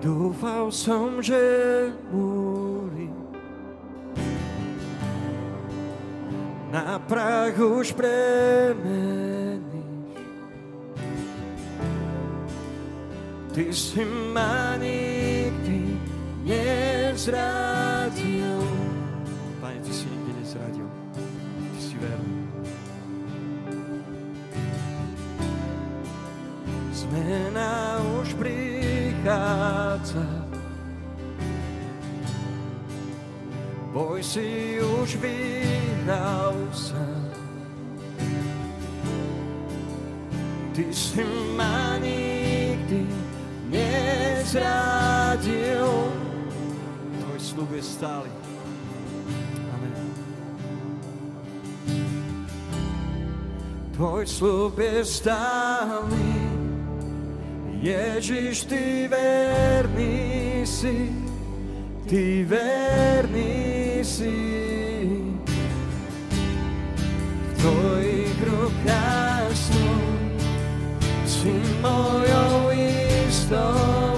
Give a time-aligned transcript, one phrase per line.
[0.00, 1.36] Dúfal som, že
[2.08, 3.12] múry
[6.72, 9.60] na prach už premeníš.
[13.50, 15.98] Ty si ma nikdy
[16.48, 18.62] nezradil.
[19.60, 20.88] Pane, Ty si nikdy nezradil.
[21.74, 22.46] Ty si verný.
[26.94, 27.98] Zmena
[29.20, 30.24] prichádza.
[33.92, 37.28] Boj si už vyhral sám.
[40.72, 41.24] Ty si
[41.56, 43.06] ma nikdy
[43.68, 44.64] nezradil.
[47.20, 48.30] Tvoj slub je stály.
[53.92, 56.39] Tvoj slub je stály.
[57.80, 61.08] Ježiš, ti verni si,
[62.08, 64.36] ti verni si.
[67.56, 68.08] Tvoj
[68.40, 69.96] grob jasno,
[71.24, 72.68] svim mojom
[73.28, 74.09] istorijom.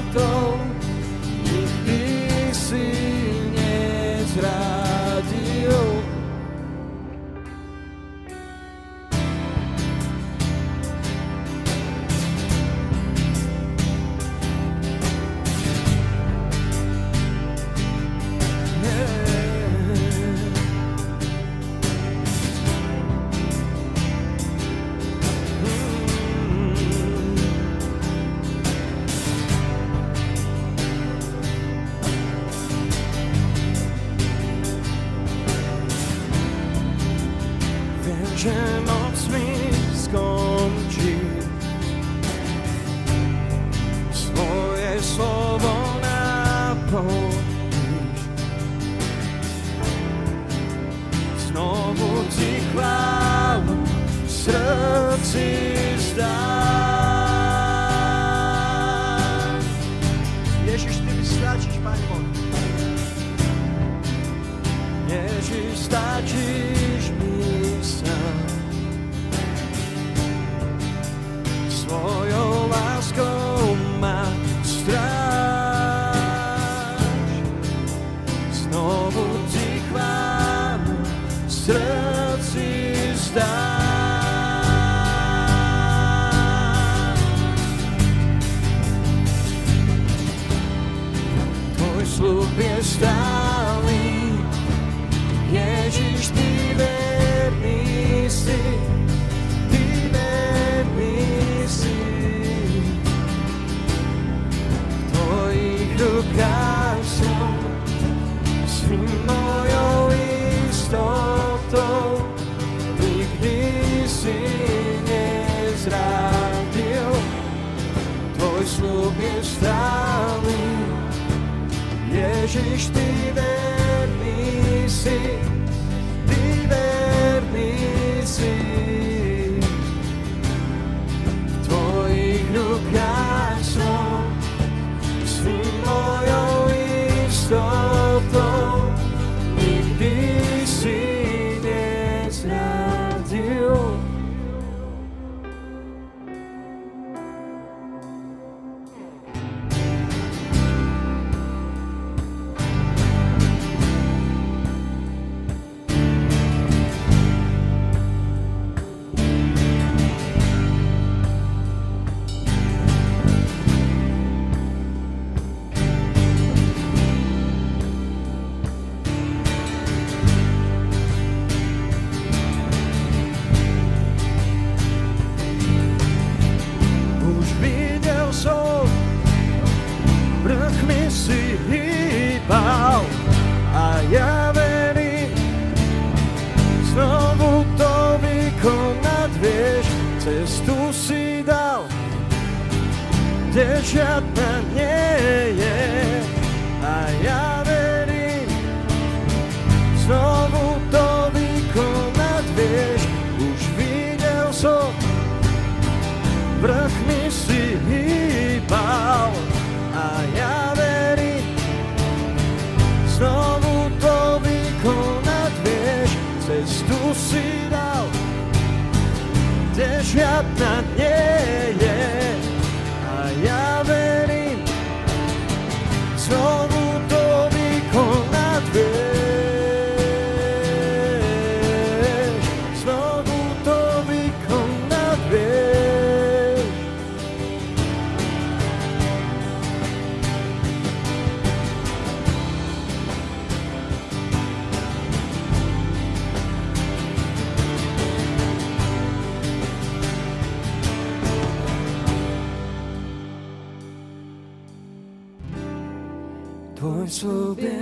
[193.52, 195.11] gdzie cię panie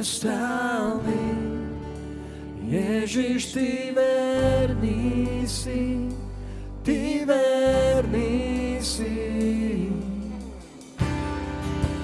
[0.00, 1.23] tvoj slúb je stály.
[2.70, 6.08] Ježiš, ty verný si,
[6.82, 9.91] ty verný si.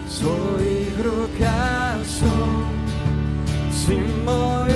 [0.04, 2.66] V svojich rukách som,
[3.70, 4.75] si mojou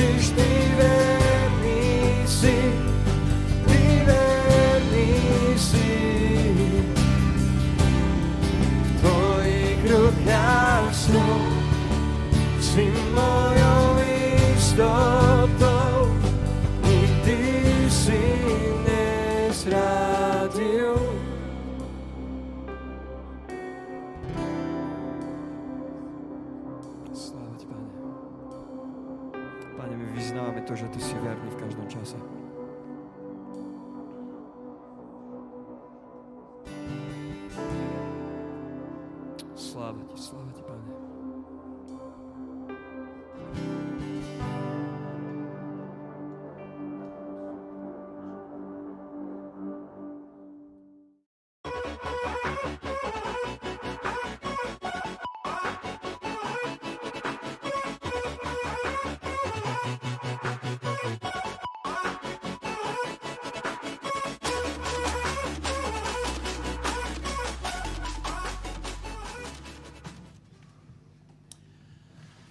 [0.00, 2.56] Ježiš, ty verný si,
[3.68, 5.12] ty verný
[5.60, 5.92] si.
[8.80, 10.88] V tvojich rukách
[30.70, 32.39] vyznávame to, že Ty si verný v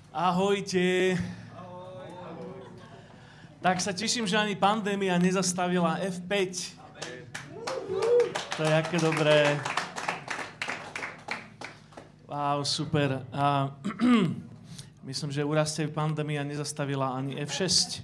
[0.10, 1.22] Ahojte.
[3.62, 6.34] Tak sa teším, že ani pandémia nezastavila F5.
[8.58, 9.54] To je aké dobré.
[12.26, 13.22] Wow, super.
[13.30, 13.70] A,
[15.10, 18.02] myslím, že urastie pandémia nezastavila ani F6.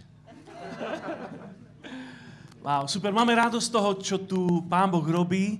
[2.61, 3.09] Wow, super.
[3.09, 5.57] Máme radosť toho, čo tu Pán Boh robí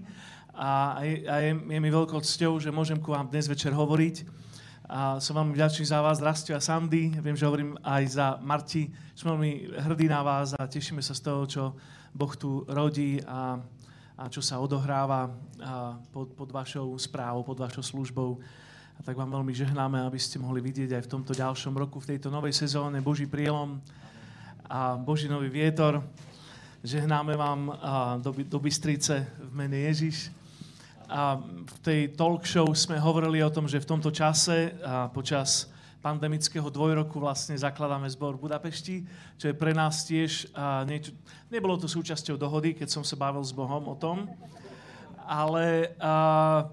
[0.54, 4.45] a, je, a je, je mi veľkou cťou, že môžem ku vám dnes večer hovoriť.
[4.86, 7.10] A som vám vďačný za vás, Rastio a Sandy.
[7.18, 8.94] Viem, že hovorím aj za Marti.
[9.18, 11.64] Som veľmi hrdý na vás a tešíme sa z toho, čo
[12.14, 13.58] Boh tu rodí a,
[14.14, 18.38] a čo sa odohráva a pod, pod vašou správou, pod vašou službou.
[18.96, 22.14] A tak vám veľmi žehnáme, aby ste mohli vidieť aj v tomto ďalšom roku, v
[22.14, 23.82] tejto novej sezóne Boží prielom
[24.70, 26.06] a Boží nový vietor.
[26.86, 27.74] Žehnáme vám
[28.22, 30.30] do, do Bystrice v mene Ježiš
[31.10, 35.70] a v tej talk show sme hovorili o tom, že v tomto čase a počas
[36.06, 38.96] pandemického dvojroku vlastne zakladáme zbor v Budapešti,
[39.42, 41.18] čo je pre nás tiež a niečo,
[41.50, 44.30] nebolo to súčasťou dohody, keď som sa bavil s Bohom o tom,
[45.26, 46.70] ale a,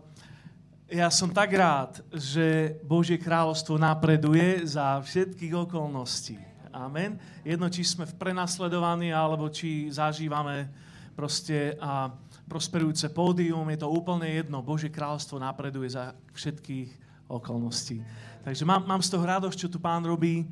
[0.92, 6.36] ja som tak rád, že Božie kráľovstvo napreduje za všetkých okolností.
[6.68, 7.16] Amen.
[7.40, 10.68] Jedno, či sme v prenasledovaní, alebo či zažívame
[11.16, 12.12] proste a,
[12.48, 14.60] prosperujúce pódium, je to úplne jedno.
[14.60, 16.90] Božie kráľstvo napreduje za všetkých
[17.30, 18.04] okolností.
[18.44, 20.44] Takže mám, mám z toho radosť, čo tu pán robí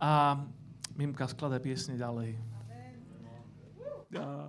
[0.00, 0.40] a
[0.96, 2.34] Mimka skladá piesne ďalej.
[4.10, 4.48] Ja.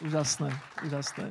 [0.00, 0.48] Úžasné,
[0.80, 1.28] úžasné.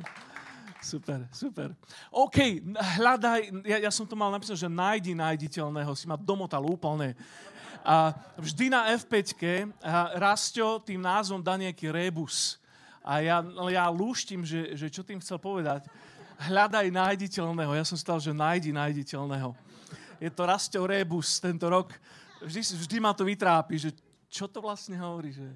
[0.78, 1.74] Super, super.
[2.14, 2.62] OK,
[3.02, 7.18] hľadaj, ja, ja som to mal napísať, že nájdi nájditeľného, si ma domotal úplne.
[7.82, 9.34] A vždy na F5
[10.18, 12.62] Rastio tým názvom dá nejaký rebus.
[13.06, 13.38] A ja,
[13.70, 15.86] ja lúštim, že, že čo tým chcel povedať.
[16.42, 17.78] Hľadaj nájditeľného.
[17.78, 19.54] Ja som stal, že nájdi nájditeľného.
[20.18, 21.94] Je to Rastio Rebus tento rok.
[22.42, 23.94] Vždy, vždy ma to vytrápi, že
[24.26, 25.46] čo to vlastne hovorí, že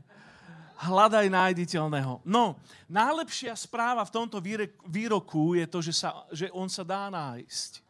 [0.86, 2.22] hľadaj nájditeľného.
[2.22, 2.54] No,
[2.86, 4.38] najlepšia správa v tomto
[4.86, 7.82] výroku je to, že, sa, že on sa dá nájsť.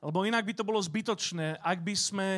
[0.00, 2.28] Lebo inak by to bolo zbytočné, ak by sme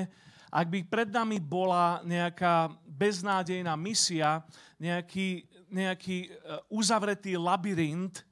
[0.49, 4.41] ak by pred nami bola nejaká beznádejná misia,
[4.81, 6.29] nejaký, nejaký e,
[6.73, 8.25] uzavretý labyrint,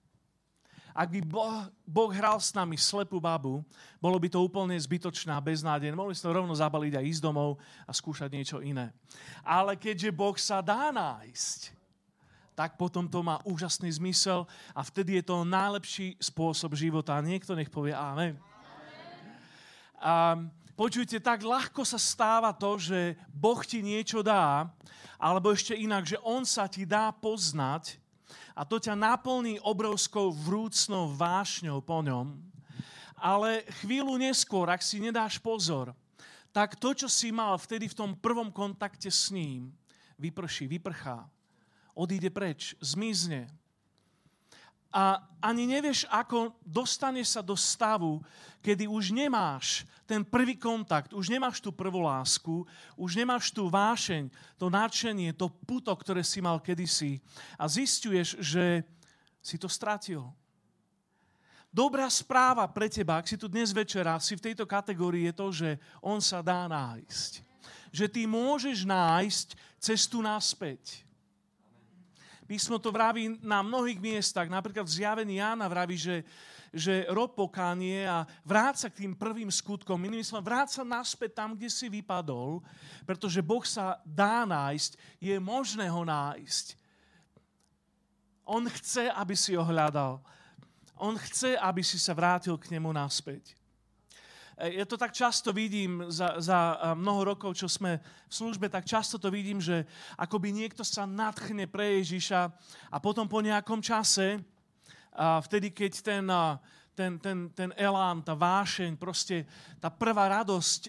[0.97, 3.61] ak by boh, boh hral s nami slepú babu,
[4.01, 5.93] bolo by to úplne zbytočné a beznádejné.
[5.93, 8.97] Mohli sme rovno zabaliť a ísť domov a skúšať niečo iné.
[9.45, 11.77] Ale keďže Boh sa dá nájsť,
[12.57, 17.21] tak potom to má úžasný zmysel a vtedy je to najlepší spôsob života.
[17.21, 18.41] Niekto nech povie amen.
[20.01, 20.41] A
[20.77, 24.69] počujte, tak ľahko sa stáva to, že Boh ti niečo dá
[25.17, 27.97] alebo ešte inak, že on sa ti dá poznať
[28.53, 32.37] a to ťa naplní obrovskou vrúcnou vášňou po ňom.
[33.17, 35.97] Ale chvíľu neskôr, ak si nedáš pozor,
[36.53, 39.73] tak to, čo si mal vtedy v tom prvom kontakte s ním,
[40.21, 41.25] vyprší, vyprchá,
[41.97, 43.49] odíde preč, zmizne.
[44.91, 48.19] A ani nevieš, ako dostaneš sa do stavu,
[48.65, 52.67] kedy už nemáš ten prvý kontakt, už nemáš tú prvú lásku,
[52.99, 57.23] už nemáš tú vášeň, to nadšenie, to puto, ktoré si mal kedysi
[57.55, 58.83] a zistuješ, že
[59.39, 60.27] si to stratil.
[61.71, 65.47] Dobrá správa pre teba, ak si tu dnes večera, si v tejto kategórii, je to,
[65.53, 65.71] že
[66.03, 67.45] on sa dá nájsť.
[67.95, 71.06] Že ty môžeš nájsť cestu naspäť.
[72.47, 76.23] Písmo to vraví na mnohých miestach, napríklad v zjavení Jána vraví, že,
[76.71, 79.99] že rob pokánie a vráca k tým prvým skutkom.
[79.99, 82.63] Inými slovami, vráca naspäť tam, kde si vypadol,
[83.03, 86.79] pretože Boh sa dá nájsť, je možné ho nájsť.
[88.47, 90.23] On chce, aby si ho hľadal.
[91.03, 93.56] On chce, aby si sa vrátil k nemu naspäť.
[94.57, 99.21] Ja to tak často vidím za, za mnoho rokov, čo sme v službe, tak často
[99.21, 99.85] to vidím, že
[100.17, 102.41] akoby niekto sa nadchne pre Ježiša
[102.89, 104.41] a potom po nejakom čase,
[105.13, 106.25] a vtedy keď ten,
[106.97, 109.45] ten, ten, ten elán, tá vášeň, proste
[109.77, 110.89] tá prvá radosť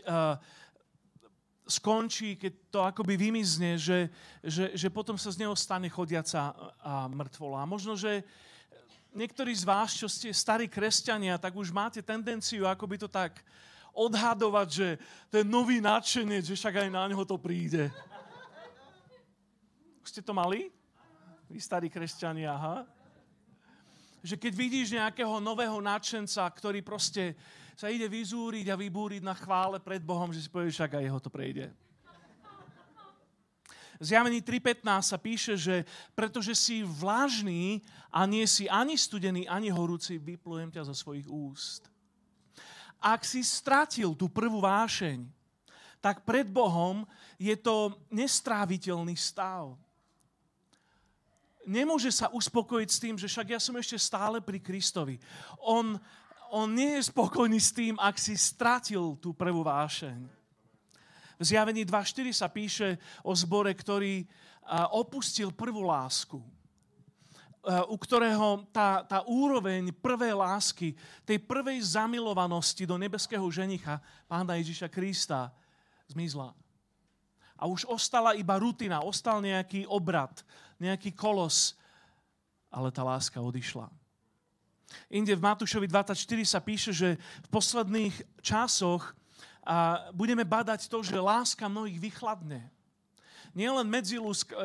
[1.68, 4.08] skončí, keď to akoby vymizne, že,
[4.40, 7.68] že, že potom sa z neho stane chodiaca a mŕtvola.
[7.68, 8.24] A možno, že
[9.16, 13.44] niektorí z vás, čo ste starí kresťania, tak už máte tendenciu akoby to tak
[13.98, 14.88] odhadovať, že
[15.34, 17.90] ten nový nadšenec, že však aj na neho to príde.
[20.06, 20.70] Už ste to mali?
[21.50, 22.78] Vy starí kresťania, aha.
[24.22, 27.34] Že keď vidíš nejakého nového nadšenca, ktorý proste
[27.78, 31.20] sa ide vyzúriť a vybúriť na chvále pred Bohom, že si povieš, však aj jeho
[31.22, 31.70] to prejde.
[33.98, 35.76] Zjavení 3.15 sa píše, že
[36.14, 37.82] pretože si vlažný
[38.14, 41.90] a nie si ani studený, ani horúci, vyplujem ťa zo svojich úst.
[43.02, 45.26] Ak si stratil tú prvú vášeň,
[45.98, 47.06] tak pred Bohom
[47.42, 49.74] je to nestráviteľný stav.
[51.68, 55.20] Nemôže sa uspokojiť s tým, že však ja som ešte stále pri Kristovi.
[55.60, 56.00] On,
[56.48, 60.37] on nie je spokojný s tým, ak si stratil tú prvú vášeň.
[61.38, 64.26] V zjavení 2.4 sa píše o zbore, ktorý
[64.94, 66.42] opustil prvú lásku
[67.68, 70.96] u ktorého tá, tá úroveň prvej lásky,
[71.28, 75.52] tej prvej zamilovanosti do nebeského ženicha, pána Ježiša Krista,
[76.08, 76.56] zmizla.
[77.60, 80.32] A už ostala iba rutina, ostal nejaký obrad,
[80.80, 81.76] nejaký kolos,
[82.72, 83.92] ale tá láska odišla.
[85.12, 86.16] Inde v Matúšovi 24
[86.48, 89.12] sa píše, že v posledných časoch
[89.68, 92.64] a budeme badať to, že láska mnohých vychladne.
[93.52, 93.90] Nie len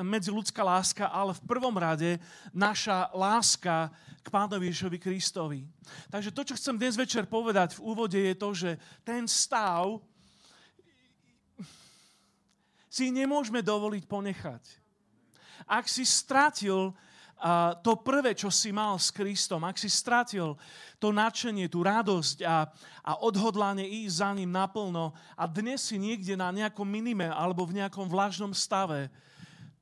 [0.04, 2.22] medziludská láska, ale v prvom rade
[2.54, 3.90] naša láska
[4.22, 5.66] k Pánovi Ježovi Kristovi.
[6.06, 8.70] Takže to, čo chcem dnes večer povedať v úvode, je to, že
[9.02, 9.98] ten stav
[12.92, 14.62] si nemôžeme dovoliť ponechať.
[15.66, 16.92] Ak si stratil
[17.82, 20.54] to prvé, čo si mal s Kristom, ak si stratil
[21.02, 22.70] to nadšenie, tú radosť a,
[23.02, 27.82] a odhodlanie ísť za ním naplno a dnes si niekde na nejakom minime alebo v
[27.82, 29.10] nejakom vlažnom stave,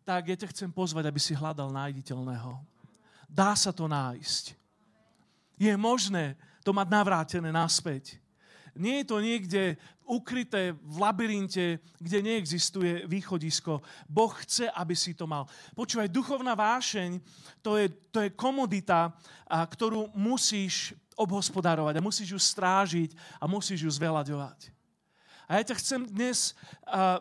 [0.09, 2.57] tak ja ťa chcem pozvať, aby si hľadal nájditeľného.
[3.29, 4.57] Dá sa to nájsť.
[5.61, 8.17] Je možné to mať navrátené naspäť.
[8.77, 9.63] Nie je to niekde
[10.07, 13.79] ukryté v labyrinte, kde neexistuje východisko.
[14.11, 15.47] Boh chce, aby si to mal.
[15.79, 17.23] Počúvaj, duchovná vášeň,
[17.63, 19.15] to je, to je komodita,
[19.47, 24.73] a, ktorú musíš obhospodárovať a musíš ju strážiť a musíš ju zveľaďovať.
[25.51, 26.55] A ja ťa chcem dnes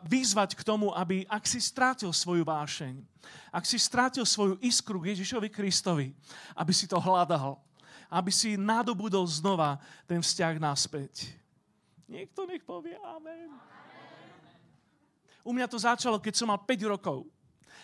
[0.05, 3.01] vyzvať k tomu, aby ak si strátil svoju vášeň,
[3.49, 6.13] ak si strátil svoju iskru k Ježišovi Kristovi,
[6.53, 7.57] aby si to hľadal,
[8.05, 11.38] aby si nadobudol znova ten vzťah naspäť.
[12.09, 13.53] Niekto nech povie amen.
[15.45, 17.29] U mňa to začalo, keď som mal 5 rokov.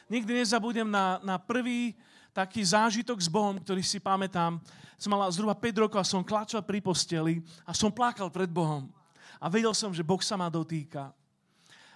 [0.10, 1.94] Nikdy nezabudem na, na prvý
[2.34, 4.58] taký zážitok s Bohom, ktorý si pamätám.
[4.98, 8.90] Som mal zhruba 5 rokov a som klačal pri posteli a som plakal pred Bohom.
[9.38, 11.14] A vedel som, že Boh sa ma dotýka.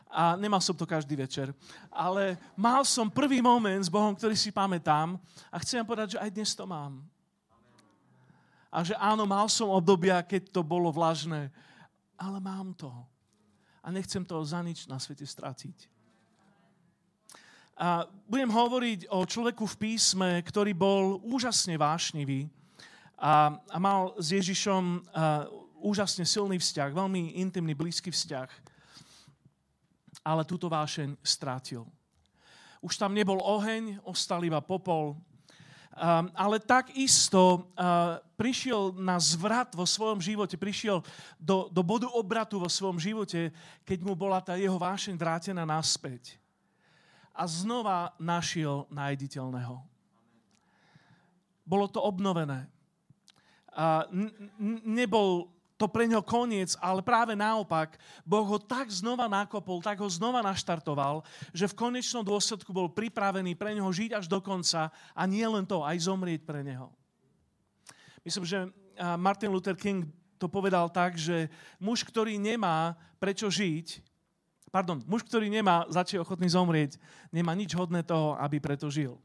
[0.09, 1.49] A nemal som to každý večer.
[1.89, 5.17] Ale mal som prvý moment s Bohom, ktorý si pamätám
[5.49, 7.01] a chcem povedať, že aj dnes to mám.
[8.69, 11.49] A že áno, mal som obdobia, keď to bolo vlažné,
[12.19, 12.91] ale mám to.
[13.79, 15.87] A nechcem to za nič na svete stratiť.
[17.79, 22.51] A budem hovoriť o človeku v písme, ktorý bol úžasne vášnivý
[23.15, 25.47] a, a mal s Ježišom a,
[25.79, 28.51] úžasne silný vzťah, veľmi intimný, blízky vzťah.
[30.27, 31.87] Ale túto vášeň strátil.
[32.83, 35.15] Už tam nebol oheň, ostal iba popol,
[36.33, 41.03] ale takisto uh, prišiel na zvrat vo svojom živote, prišiel
[41.35, 43.51] do, do bodu obratu vo svojom živote,
[43.83, 46.39] keď mu bola tá jeho vášeň vrátená naspäť.
[47.35, 49.83] A znova našiel nájditeľného.
[51.67, 52.65] bolo to obnovené.
[53.75, 54.07] A
[54.83, 57.95] nebol to pre ňo koniec, ale práve naopak,
[58.27, 61.23] Boh ho tak znova nakopol, tak ho znova naštartoval,
[61.55, 65.63] že v konečnom dôsledku bol pripravený pre neho žiť až do konca a nie len
[65.63, 66.91] to, aj zomrieť pre neho.
[68.27, 68.67] Myslím, že
[69.15, 70.03] Martin Luther King
[70.35, 71.47] to povedal tak, že
[71.79, 74.03] muž, ktorý nemá prečo žiť,
[74.75, 76.99] pardon, muž, ktorý nemá za ochotný zomrieť,
[77.31, 79.15] nemá nič hodné toho, aby preto žil.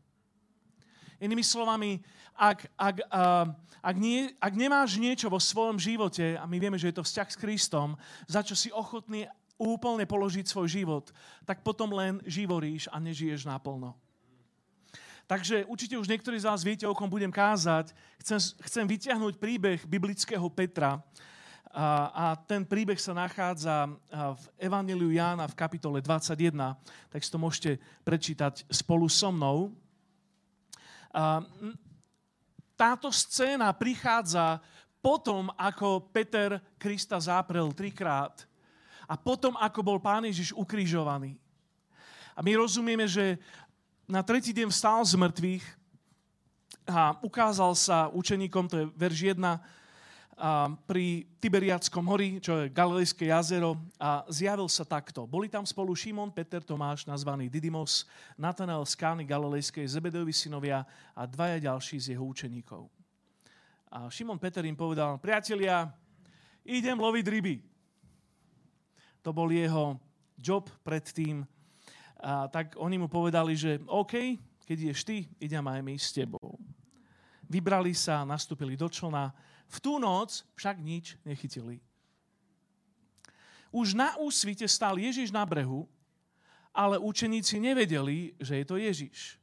[1.22, 2.02] Inými slovami,
[2.34, 3.46] ak, ak, uh,
[3.82, 7.28] ak, nie, ak nemáš niečo vo svojom živote, a my vieme, že je to vzťah
[7.30, 7.88] s Kristom,
[8.26, 11.04] za čo si ochotný úplne položiť svoj život,
[11.46, 13.94] tak potom len živoríš a nežiješ naplno.
[15.24, 17.96] Takže určite už niektorí z vás viete, o kom budem kázať.
[18.20, 21.00] Chcem, chcem vyťahnuť príbeh biblického Petra.
[21.74, 26.54] A, a ten príbeh sa nachádza v Evangeliu Jána v kapitole 21,
[27.10, 29.72] tak si to môžete prečítať spolu so mnou.
[32.74, 34.58] Táto scéna prichádza
[34.98, 38.42] potom, ako Peter Krista záprel trikrát
[39.06, 41.36] a potom, ako bol Pán Ježiš ukrižovaný.
[42.34, 43.38] A my rozumieme, že
[44.10, 45.64] na tretí deň vstal z mŕtvych
[46.90, 49.60] a ukázal sa učeníkom, to je verš 1, a
[50.84, 55.30] pri Tiberiackom hori, čo je Galilejské jazero, a zjavil sa takto.
[55.30, 58.02] Boli tam spolu Šimon, Peter, Tomáš, nazvaný Didymos,
[58.34, 60.82] Natanael z Kány Galilejskej, Zebedovi synovia
[61.14, 62.90] a dvaja ďalší z jeho učeníkov.
[63.94, 65.86] A Šimon Peter im povedal, priatelia,
[66.66, 67.56] idem loviť ryby.
[69.22, 70.02] To bol jeho
[70.34, 71.46] job predtým,
[72.24, 76.56] a tak oni mu povedali, že OK, keď ideš ty, idem aj my s tebou.
[77.44, 79.28] Vybrali sa, nastúpili do člna.
[79.68, 81.80] V tú noc však nič nechytili.
[83.74, 85.90] Už na úsvite stál Ježiš na brehu,
[86.70, 89.38] ale učeníci nevedeli, že je to Ježiš.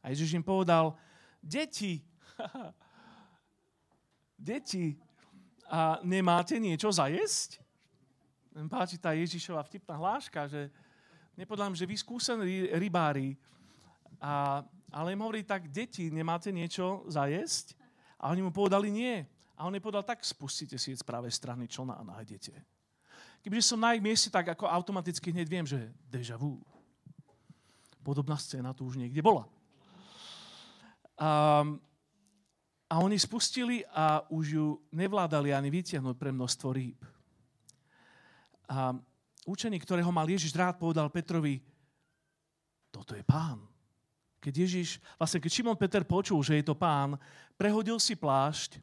[0.00, 0.96] A Ježiš im povedal,
[1.42, 2.00] deti,
[4.38, 4.96] deti,
[5.66, 7.58] a nemáte niečo zajesť?
[8.70, 10.70] Páči tá Ježišova vtipná hláška, že
[11.36, 13.36] Nepodľa že vy skúsení rybári,
[14.16, 17.76] a, ale im hovorí tak, deti, nemáte niečo zajesť?
[18.20, 19.24] A oni mu povedali nie.
[19.56, 22.52] A on im povedal, tak spustite si z pravej strany člna a nájdete.
[23.40, 25.78] Kebyže som na ich mieste, tak ako automaticky hneď viem, že
[26.10, 26.60] deja vu.
[28.04, 29.48] Podobná scéna tu už niekde bola.
[31.16, 31.64] A,
[32.90, 37.00] a oni spustili a už ju nevládali ani vytiahnuť pre množstvo rýb.
[38.66, 38.92] A
[39.46, 41.62] učeník, ktorého mal Ježiš rád, povedal Petrovi,
[42.90, 43.62] toto je pán.
[44.42, 47.18] Keď Ježiš, vlastne keď Šimon Peter počul, že je to pán,
[47.56, 48.78] prehodil si plášť,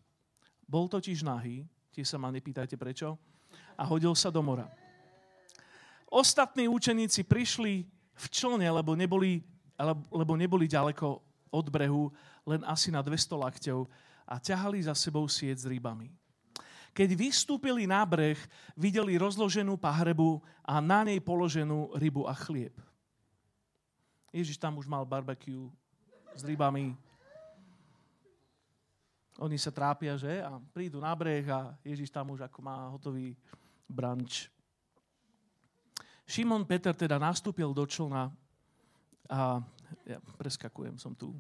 [0.66, 3.18] bol totiž nahý, tie sa ma nepýtajte prečo,
[3.78, 4.70] a hodil sa do mora.
[6.10, 9.42] Ostatní učeníci prišli v člne, lebo neboli,
[10.14, 12.14] lebo neboli ďaleko od brehu,
[12.46, 13.90] len asi na 200 lakťov
[14.30, 16.14] a ťahali za sebou sieť s rybami.
[16.94, 18.38] Keď vystúpili na breh,
[18.78, 22.78] videli rozloženú pahrebu a na nej položenú rybu a chlieb.
[24.30, 25.74] Ježiš tam už mal barbecue
[26.38, 26.94] s rybami.
[29.42, 30.42] Oni sa trápia, že?
[30.46, 33.34] A prídu na breh a Ježiš tam už ako má hotový
[33.90, 34.50] branč.
[36.30, 38.30] Šimon Peter teda nastúpil do člna
[39.28, 39.60] a
[40.06, 41.34] ja preskakujem, som tu.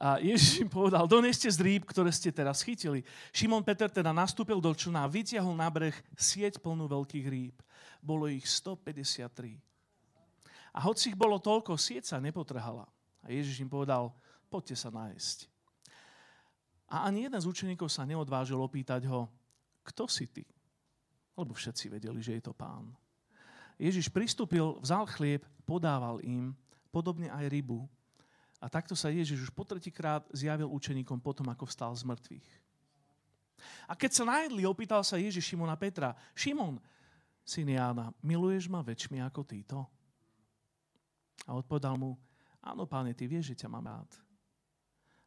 [0.00, 3.04] A Ježiš im povedal, doneste z rýb, ktoré ste teraz chytili.
[3.36, 7.56] Šimon Peter teda nastúpil do člna a vytiahol na breh sieť plnú veľkých rýb.
[8.00, 9.60] Bolo ich 153.
[10.72, 12.88] A hoci ich bolo toľko, sieť sa nepotrhala.
[13.20, 14.08] A Ježiš im povedal,
[14.48, 15.59] poďte sa nájsť.
[16.90, 19.30] A ani jeden z učeníkov sa neodvážil opýtať ho,
[19.86, 20.42] kto si ty?
[21.38, 22.90] Lebo všetci vedeli, že je to pán.
[23.80, 26.52] Ježiš pristúpil, vzal chlieb, podával im,
[26.90, 27.88] podobne aj rybu,
[28.60, 32.48] a takto sa Ježiš už po tretíkrát zjavil učeníkom potom, ako vstal z mŕtvych.
[33.88, 36.76] A keď sa najedli, opýtal sa Ježiš Šimona Petra, Šimon,
[37.40, 39.78] syn Jána, miluješ ma väčšmi ako títo?
[41.48, 42.20] A odpovedal mu,
[42.60, 44.12] áno, páne, ty vieš, že ťa mám rád.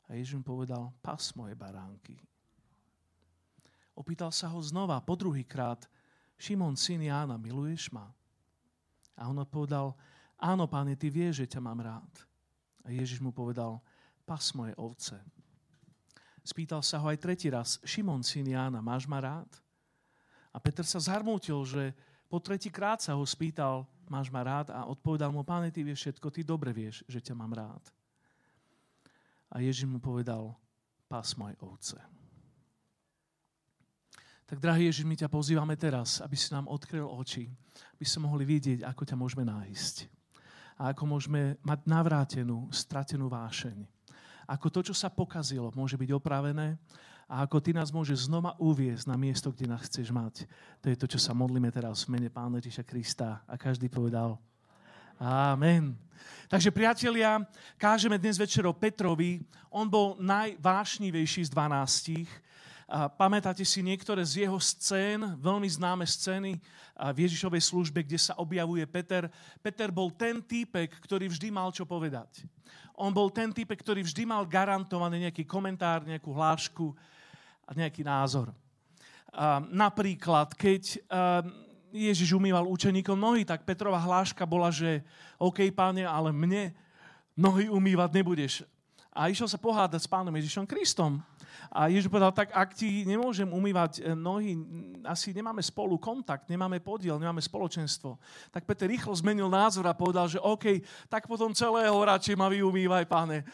[0.07, 2.19] A Ježiš mu povedal, pas moje baránky.
[3.93, 5.85] Opýtal sa ho znova, po druhýkrát,
[6.33, 8.09] Šimon, syn Jána, miluješ ma?
[9.13, 9.93] A on odpovedal,
[10.35, 12.13] áno, páne, ty vieš, že ťa mám rád.
[12.83, 13.79] A Ježiš mu povedal,
[14.25, 15.15] pas moje ovce.
[16.43, 19.47] Spýtal sa ho aj tretí raz, Šimon, syn Jána, máš ma rád?
[20.51, 21.95] A Peter sa zarmútil, že
[22.27, 24.73] po tretí krát sa ho spýtal, máš ma rád?
[24.73, 27.83] A odpovedal mu, páne, ty vieš všetko, ty dobre vieš, že ťa mám rád.
[29.53, 30.57] A Ježiš mu povedal,
[31.05, 32.01] pás moje ovce.
[34.49, 37.47] Tak, drahý Ježiš, my ťa pozývame teraz, aby si nám odkryl oči,
[37.95, 40.23] aby sme mohli vidieť, ako ťa môžeme nájsť
[40.77, 43.85] a ako môžeme mať navrátenú, stratenú vášeň.
[44.43, 46.75] ako to, čo sa pokazilo, môže byť opravené
[47.31, 50.43] a ako ty nás môže znova uviezť na miesto, kde nás chceš mať.
[50.83, 53.39] To je to, čo sa modlíme teraz v mene Pána Ježiša Krista.
[53.47, 54.35] A každý povedal
[55.21, 55.93] Amen.
[56.49, 57.45] Takže priatelia,
[57.78, 59.45] kážeme dnes večer o Petrovi.
[59.69, 62.30] On bol najvášnivejší z dvanástich.
[62.89, 66.58] A pamätáte si niektoré z jeho scén, veľmi známe scény
[66.97, 69.30] v Ježišovej službe, kde sa objavuje Peter.
[69.62, 72.45] Peter bol ten týpek, ktorý vždy mal čo povedať.
[72.97, 76.93] On bol ten týpek, ktorý vždy mal garantovaný nejaký komentár, nejakú hlášku
[77.65, 78.54] a nejaký názor.
[79.73, 81.02] Napríklad, keď
[81.93, 85.06] Ježiš umýval učeníkom nohy, tak Petrova hláška bola, že
[85.38, 86.73] OK, páne, ale mne
[87.38, 88.53] nohy umývať nebudeš.
[89.13, 91.21] A išiel sa pohádať s pánom Ježišom Kristom.
[91.69, 94.58] A Ježiš povedal, tak ak ti nemôžem umývať e, nohy,
[95.06, 98.17] asi nemáme spolu kontakt, nemáme podiel, nemáme spoločenstvo.
[98.49, 103.06] Tak Peter rýchlo zmenil názor a povedal, že OK, tak potom celého radšej ma vyumývaj,
[103.06, 103.45] páne.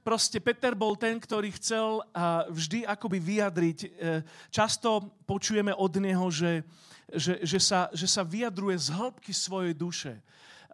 [0.00, 2.00] Proste Peter bol ten, ktorý chcel
[2.48, 3.78] vždy akoby vyjadriť.
[3.84, 3.88] E,
[4.48, 6.64] často počujeme od neho, že,
[7.12, 10.16] že, že, sa, že sa vyjadruje z hĺbky svojej duše.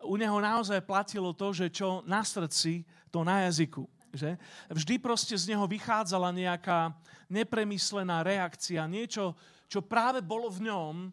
[0.07, 3.83] U neho naozaj platilo to, že čo na srdci, to na jazyku.
[4.15, 4.39] Že?
[4.71, 6.95] Vždy proste z neho vychádzala nejaká
[7.27, 9.35] nepremyslená reakcia, niečo,
[9.67, 11.11] čo práve bolo v ňom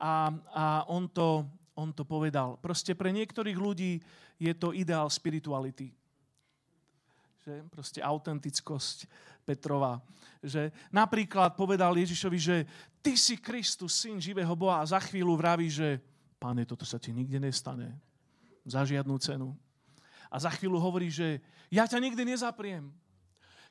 [0.00, 1.44] a, a on, to,
[1.76, 2.56] on to povedal.
[2.56, 4.00] Proste pre niektorých ľudí
[4.40, 5.99] je to ideál spirituality.
[7.50, 7.66] Že?
[7.66, 9.10] Proste autentickosť
[9.42, 9.98] Petrova.
[10.38, 10.70] Že?
[10.94, 12.56] Napríklad povedal Ježišovi, že
[13.02, 15.98] ty si Kristus, syn živého Boha a za chvíľu vraví, že
[16.38, 17.98] pane, toto sa ti nikde nestane.
[18.62, 19.50] Za žiadnu cenu
[20.30, 21.42] a za chvíľu hovorí, že
[21.74, 22.86] ja ťa nikdy nezapriem.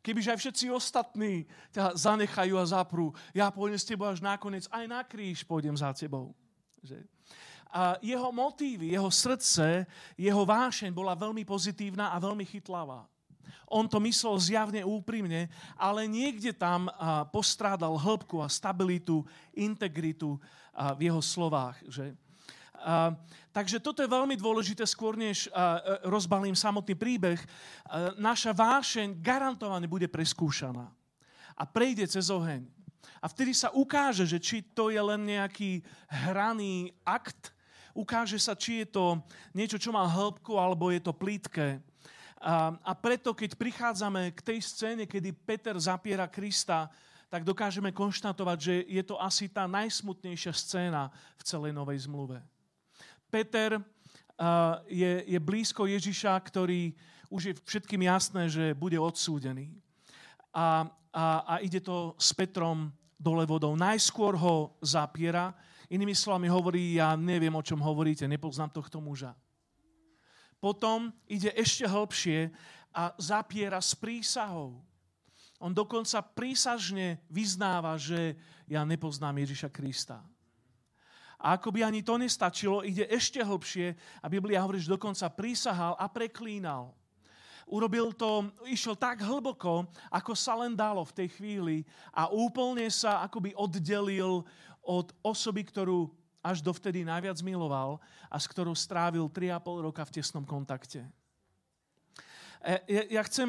[0.03, 4.85] Kebyže aj všetci ostatní ťa zanechajú a zaprú, ja pôjdem s tebou až nakoniec, aj
[4.87, 6.35] na kríž pôjdem za tebou.
[6.83, 7.03] Že?
[7.69, 9.85] A jeho motívy, jeho srdce,
[10.17, 13.05] jeho vášeň bola veľmi pozitívna a veľmi chytlavá.
[13.69, 16.89] On to myslel zjavne úprimne, ale niekde tam
[17.29, 19.21] postrádal hĺbku a stabilitu,
[19.53, 20.41] integritu
[20.73, 21.77] v jeho slovách.
[21.87, 22.15] Že?
[23.51, 27.39] Takže toto je veľmi dôležité, skôr než a, rozbalím samotný príbeh.
[28.15, 30.87] Naša vášeň garantovane bude preskúšaná
[31.59, 32.63] a prejde cez oheň.
[33.19, 37.51] A vtedy sa ukáže, že či to je len nejaký hraný akt,
[37.91, 39.19] ukáže sa, či je to
[39.51, 41.83] niečo, čo má hĺbku, alebo je to plítke.
[42.39, 46.87] A, a preto, keď prichádzame k tej scéne, kedy Peter zapiera Krista,
[47.29, 52.41] tak dokážeme konštatovať, že je to asi tá najsmutnejšia scéna v celej Novej zmluve.
[53.29, 53.83] Peter uh,
[54.89, 56.97] je, je blízko Ježiša, ktorý
[57.29, 59.69] už je všetkým jasné, že bude odsúdený.
[60.49, 63.77] A, a, a ide to s Petrom dole vodou.
[63.77, 65.53] Najskôr ho zapiera,
[65.91, 69.37] inými slovami hovorí, ja neviem, o čom hovoríte, nepoznám tohto muža.
[70.59, 72.51] Potom ide ešte hĺbšie
[72.91, 74.83] a zapiera s prísahou.
[75.59, 78.35] On dokonca prísažne vyznáva, že
[78.67, 80.23] ja nepoznám Ježiša Krista.
[81.39, 85.95] A ako by ani to nestačilo, ide ešte hlbšie a Biblia hovorí, že dokonca prísahal
[85.95, 86.91] a preklínal.
[87.69, 91.77] Urobil to, išiel tak hlboko, ako sa len dalo v tej chvíli
[92.11, 94.43] a úplne sa akoby oddelil
[94.83, 97.99] od osoby, ktorú až dovtedy najviac miloval
[98.31, 101.03] a s ktorou strávil 3,5 roka v tesnom kontakte.
[102.59, 103.47] E, ja chcem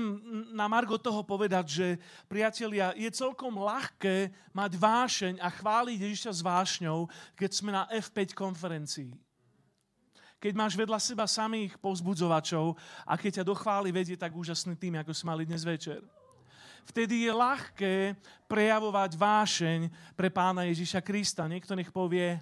[0.54, 1.86] na Margo toho povedať, že
[2.30, 8.38] priatelia, je celkom ľahké mať vášeň a chváliť Ježiša s vášňou, keď sme na F5
[8.38, 9.10] konferencii.
[10.40, 14.96] Keď máš vedľa seba samých povzbudzovačov a keď ťa do chvály vedie tak úžasný tým,
[15.02, 16.00] ako sme mali dnes večer.
[16.86, 17.94] Vtedy je ľahké
[18.48, 19.80] prejavovať vášeň
[20.16, 21.44] pre pána Ježiša Krista.
[21.44, 22.40] Niekto nech povie,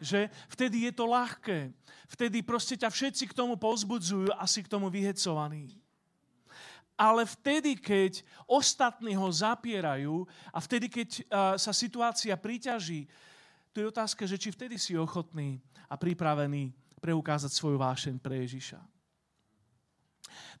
[0.00, 1.70] že vtedy je to ľahké.
[2.10, 5.74] Vtedy proste ťa všetci k tomu povzbudzujú a si k tomu vyhecovaní.
[6.94, 10.22] Ale vtedy, keď ostatní ho zapierajú
[10.54, 11.26] a vtedy, keď
[11.58, 13.10] sa situácia priťaží,
[13.74, 15.58] to je otázka, že či vtedy si ochotný
[15.90, 16.70] a pripravený
[17.02, 18.78] preukázať svoju vášeň pre Ježiša.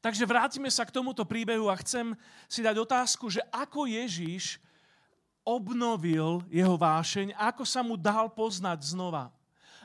[0.02, 2.18] Takže vrátime sa k tomuto príbehu a chcem
[2.50, 4.58] si dať otázku, že ako Ježiš
[5.44, 9.28] obnovil jeho vášeň, ako sa mu dal poznať znova.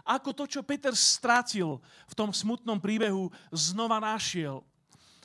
[0.07, 1.77] Ako to, čo Peter stratil
[2.09, 4.63] v tom smutnom príbehu, znova našiel.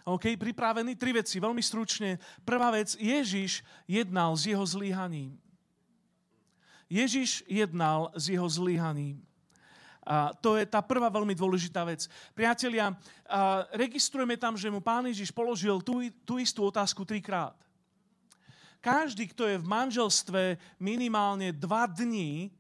[0.05, 0.99] OK, pripravený?
[1.01, 2.21] Tri veci, veľmi stručne.
[2.45, 5.33] Prvá vec, Ježiš jednal s jeho zlyhaním.
[6.93, 9.25] Ježiš jednal s jeho zlyhaním.
[10.05, 12.05] A to je tá prvá veľmi dôležitá vec.
[12.37, 12.93] Priatelia,
[13.73, 17.57] registrujeme tam, že mu pán Ježiš položil tú, tú istú otázku trikrát.
[18.85, 22.53] Každý, kto je v manželstve minimálne dva dní,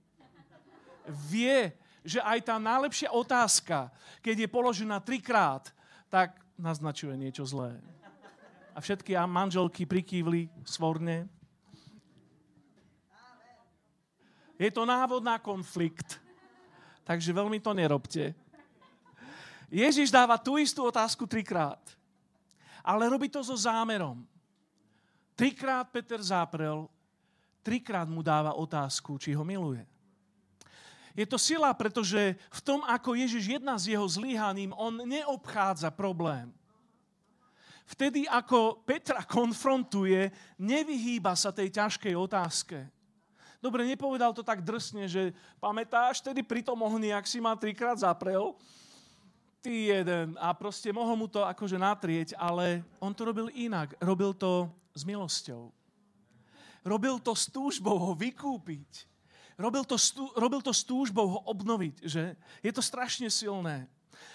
[1.28, 1.68] vie,
[2.00, 3.92] že aj tá najlepšia otázka,
[4.24, 5.68] keď je položená trikrát,
[6.08, 7.76] tak naznačuje niečo zlé.
[8.72, 11.28] A všetky manželky prikývli svorne.
[14.56, 16.24] Je to návod na konflikt.
[17.04, 18.32] Takže veľmi to nerobte.
[19.68, 21.84] Ježiš dáva tú istú otázku trikrát.
[22.80, 24.24] Ale robí to so zámerom.
[25.34, 26.86] Trikrát Peter záprel,
[27.62, 29.82] trikrát mu dáva otázku, či ho miluje.
[31.14, 36.50] Je to sila, pretože v tom, ako Ježiš jedná s jeho zlyhaním, on neobchádza problém.
[37.86, 42.88] Vtedy, ako Petra konfrontuje, nevyhýba sa tej ťažkej otázke.
[43.62, 47.96] Dobre, nepovedal to tak drsne, že pamätáš, tedy pri tom ohni, ak si ma trikrát
[47.96, 48.52] zaprel,
[49.64, 50.36] ty jeden.
[50.36, 53.96] A proste mohol mu to akože natrieť, ale on to robil inak.
[53.96, 55.72] Robil to s milosťou.
[56.84, 59.08] Robil to s túžbou ho vykúpiť.
[59.56, 62.04] Robil to, stú, robil to s túžbou ho obnoviť.
[62.04, 62.24] Že?
[62.60, 63.88] Je to strašne silné.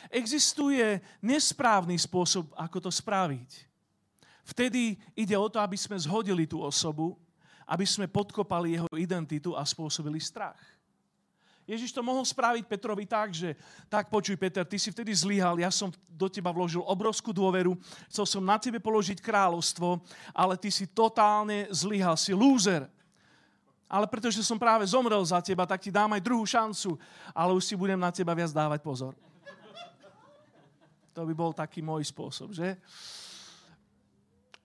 [0.10, 3.70] Existuje nesprávny spôsob, ako to spraviť.
[4.50, 7.14] Vtedy ide o to, aby sme zhodili tú osobu,
[7.70, 10.58] aby sme podkopali jeho identitu a spôsobili strach.
[11.70, 13.54] Ježiš to mohol spraviť Petrovi tak, že
[13.86, 17.78] tak počuj Peter, ty si vtedy zlyhal, ja som do teba vložil obrovskú dôveru,
[18.10, 20.02] chcel som na tebe položiť kráľovstvo,
[20.34, 22.90] ale ty si totálne zlyhal, si lúzer.
[23.86, 26.98] Ale pretože som práve zomrel za teba, tak ti dám aj druhú šancu,
[27.38, 29.14] ale už si budem na teba viac dávať pozor.
[31.14, 32.82] To by bol taký môj spôsob, že?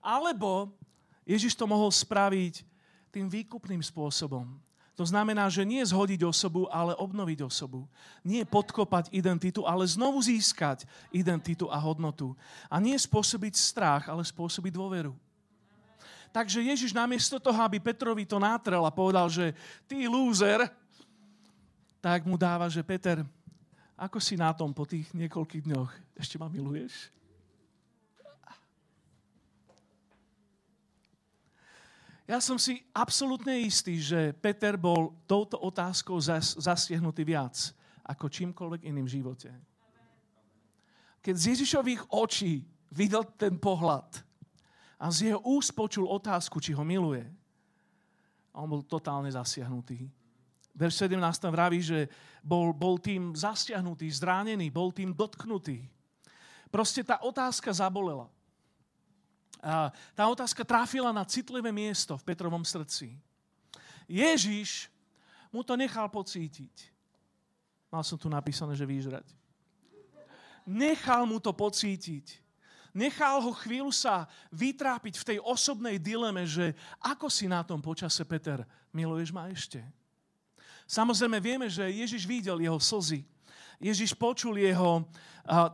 [0.01, 0.73] Alebo
[1.21, 2.65] Ježiš to mohol spraviť
[3.13, 4.64] tým výkupným spôsobom.
[4.95, 7.83] To znamená, že nie zhodiť osobu, ale obnoviť osobu.
[8.23, 12.31] Nie podkopať identitu, ale znovu získať identitu a hodnotu.
[12.71, 15.11] A nie spôsobiť strach, ale spôsobiť dôveru.
[16.31, 19.55] Takže Ježiš namiesto toho, aby Petrovi to nátrel a povedal, že
[19.87, 20.67] ty lúzer,
[22.03, 23.23] tak mu dáva, že Peter,
[23.95, 25.91] ako si na tom po tých niekoľkých dňoch?
[26.19, 27.14] Ešte ma miluješ?
[32.25, 37.53] Ja som si absolútne istý, že Peter bol touto otázkou zas, zasiahnutý viac
[38.01, 39.49] ako čímkoľvek iným v živote.
[41.21, 44.25] Keď z Ježišových očí videl ten pohľad
[44.97, 47.25] a z jeho úst počul otázku, či ho miluje,
[48.57, 50.09] on bol totálne zasiahnutý.
[50.73, 51.21] Verš 17
[51.53, 52.09] vraví, že
[52.41, 55.85] bol, bol tým zasiahnutý, zránený, bol tým dotknutý.
[56.73, 58.27] Proste tá otázka zabolela.
[60.13, 63.17] Tá otázka tráfila na citlivé miesto v Petrovom srdci.
[64.05, 64.93] Ježiš
[65.49, 66.93] mu to nechal pocítiť.
[67.89, 69.25] Mal som tu napísané, že vyžrať.
[70.69, 72.45] Nechal mu to pocítiť.
[72.95, 78.21] Nechal ho chvíľu sa vytrápiť v tej osobnej dileme, že ako si na tom počase,
[78.23, 79.81] Peter, miluješ ma ešte?
[80.85, 83.25] Samozrejme vieme, že Ježiš videl jeho slzy.
[83.79, 85.05] Ježiš počul jeho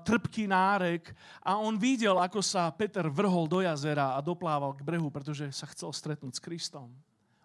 [0.03, 5.07] trpký nárek a on videl, ako sa Peter vrhol do jazera a doplával k brehu,
[5.07, 6.91] pretože sa chcel stretnúť s Kristom.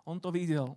[0.02, 0.74] On to videl.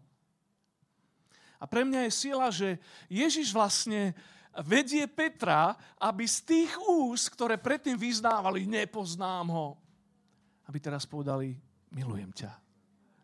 [1.60, 2.80] A pre mňa je sila, že
[3.12, 4.16] Ježiš vlastne
[4.64, 9.68] vedie Petra, aby z tých úst, ktoré predtým vyznávali, nepoznám ho,
[10.66, 11.58] aby teraz povedali,
[11.92, 12.52] milujem ťa.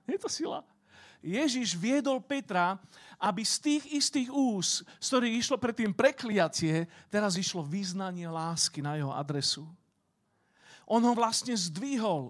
[0.05, 0.61] Je to sila.
[1.25, 2.77] Ježiš viedol Petra,
[3.17, 8.93] aby z tých istých ús, z ktorých išlo predtým prekliatie, teraz išlo vyznanie lásky na
[8.93, 9.65] jeho adresu.
[10.85, 12.29] On ho vlastne zdvihol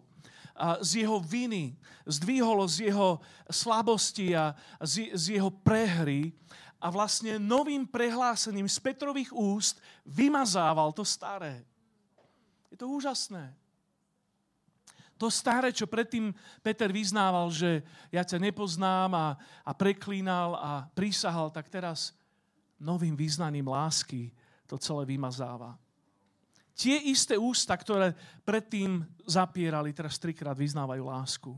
[0.80, 1.76] z jeho viny,
[2.08, 3.20] zdvihol z jeho
[3.52, 6.32] slabosti a z, z jeho prehry
[6.80, 11.68] a vlastne novým prehlásením z Petrových úst vymazával to staré.
[12.72, 13.52] Je to úžasné.
[15.16, 19.28] To staré, čo predtým Peter vyznával, že ja ťa nepoznám a,
[19.64, 22.12] a preklínal a prísahal, tak teraz
[22.76, 24.36] novým význaním lásky
[24.68, 25.80] to celé vymazáva.
[26.76, 28.12] Tie isté ústa, ktoré
[28.44, 31.52] predtým zapierali, teraz trikrát vyznávajú lásku.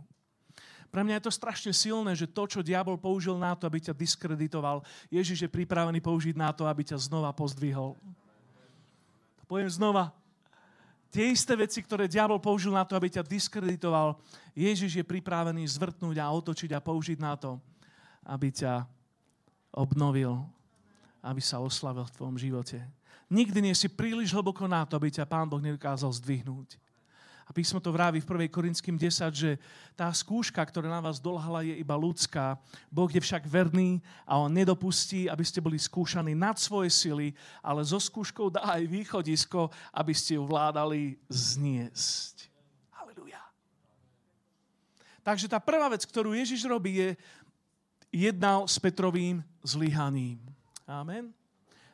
[0.94, 3.98] Pre mňa je to strašne silné, že to, čo diabol použil na to, aby ťa
[3.98, 7.98] diskreditoval, Ježiš je pripravený použiť na to, aby ťa znova pozdvihol.
[9.50, 10.14] Poviem znova,
[11.08, 14.20] Tie isté veci, ktoré diabol použil na to, aby ťa diskreditoval,
[14.52, 17.62] Ježiš je pripravený zvrtnúť a otočiť a použiť na to,
[18.28, 18.84] aby ťa
[19.72, 20.44] obnovil,
[21.24, 22.78] aby sa oslavil v tvojom živote.
[23.28, 26.80] Nikdy nie si príliš hlboko na to, aby ťa Pán Boh nedokázal zdvihnúť.
[27.48, 28.52] A písmo to vraví v 1.
[28.52, 29.56] Korinským 10, že
[29.96, 32.60] tá skúška, ktorá na vás dolhala, je iba ľudská.
[32.92, 37.32] Boh je však verný a on nedopustí, aby ste boli skúšaní nad svoje sily,
[37.64, 42.52] ale so skúškou dá aj východisko, aby ste ju vládali zniesť.
[42.92, 43.40] Halleluja.
[45.24, 47.10] Takže tá prvá vec, ktorú Ježiš robí, je
[48.12, 50.44] jednal s Petrovým zlyhaním.
[50.84, 51.32] Amen.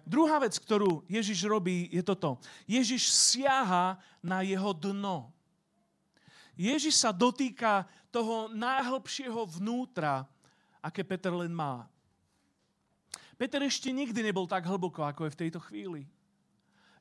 [0.03, 2.35] Druhá vec, ktorú Ježiš robí, je toto.
[2.67, 5.31] Ježiš siaha na jeho dno.
[6.53, 10.25] Ježiš sa dotýka toho najhlbšieho vnútra,
[10.83, 11.89] aké Peter len má.
[13.33, 16.05] Peter ešte nikdy nebol tak hlboko, ako je v tejto chvíli.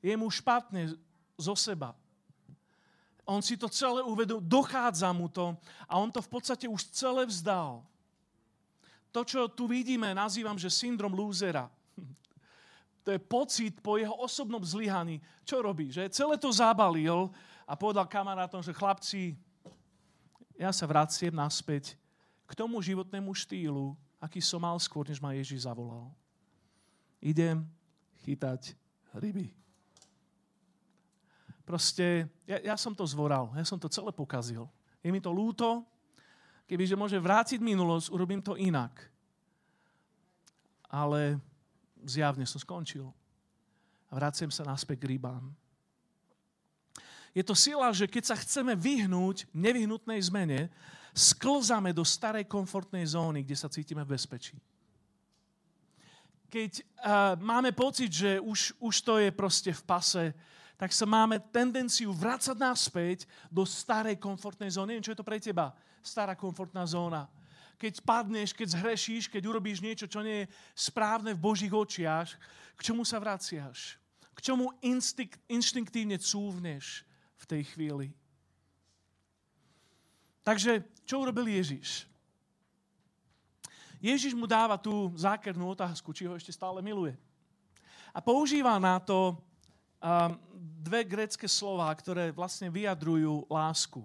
[0.01, 0.97] Je mu špatne
[1.37, 1.93] zo seba.
[3.23, 5.55] On si to celé uvedol, dochádza mu to
[5.87, 7.85] a on to v podstate už celé vzdal.
[9.12, 11.69] To, čo tu vidíme, nazývam, že syndrom lúzera.
[13.03, 15.19] To je pocit po jeho osobnom zlyhaní.
[15.43, 15.91] Čo robí?
[15.91, 17.35] Že celé to zabalil
[17.66, 19.38] a povedal kamarátom, že chlapci,
[20.59, 21.98] ja sa vraciem naspäť
[22.46, 26.12] k tomu životnému štýlu, aký som mal skôr, než ma Ježiš zavolal.
[27.18, 27.66] Idem
[28.22, 28.77] chytať
[29.16, 29.51] ryby.
[31.62, 34.66] Proste, ja, ja som to zvoral, ja som to celé pokazil.
[35.03, 35.87] Je mi to lúto,
[36.66, 38.92] kebyže môže vrátiť minulosť, urobím to inak.
[40.90, 41.40] Ale
[42.05, 43.09] zjavne som skončil.
[44.11, 45.55] A vraciam sa naspäť k rybám.
[47.33, 50.68] Je to sila, že keď sa chceme vyhnúť nevyhnutnej zmene,
[51.16, 54.57] sklzame do starej komfortnej zóny, kde sa cítime v bezpečí.
[56.53, 60.25] Keď uh, máme pocit, že už, už to je proste v pase,
[60.77, 64.92] tak sa máme tendenciu vrácať naspäť do starej komfortnej zóny.
[64.92, 65.73] Neviem, čo je to pre teba,
[66.05, 67.31] stará komfortná zóna.
[67.81, 72.29] Keď padneš, keď zhrešíš, keď urobíš niečo, čo nie je správne v Božích očiach,
[72.77, 73.97] k čomu sa vraciaš?
[74.37, 77.09] K čomu instinkt, inštinktívne cúvneš
[77.42, 78.14] v tej chvíli?
[80.42, 82.07] Takže, čo urobil Ježiš?
[84.02, 87.14] Ježiš mu dáva tú zákernú otázku, či ho ešte stále miluje.
[88.11, 89.38] A používa na to
[90.02, 90.35] um,
[90.83, 94.02] dve grecké slova, ktoré vlastne vyjadrujú lásku.